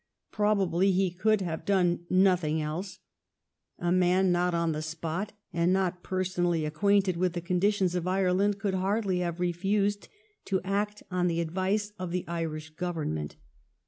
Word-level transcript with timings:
Probably 0.31 0.91
he 0.91 1.11
could 1.11 1.41
have 1.41 1.63
done 1.63 2.07
nothing 2.09 2.59
else; 2.59 2.97
a 3.77 3.91
man 3.91 4.31
not 4.31 4.55
on 4.55 4.71
the 4.71 4.81
spot 4.81 5.31
and 5.53 5.71
not 5.71 6.01
personally 6.01 6.65
acquainted 6.65 7.17
with 7.17 7.33
the 7.33 7.39
conditions 7.41 7.93
of 7.93 8.07
Ireland 8.07 8.57
could 8.57 8.73
hardly 8.73 9.19
have 9.19 9.39
refused 9.39 10.07
to 10.45 10.59
act 10.63 11.03
on 11.11 11.27
the 11.27 11.39
advice 11.39 11.93
of 11.99 12.09
the 12.09 12.25
Irish 12.27 12.71
Government. 12.71 13.35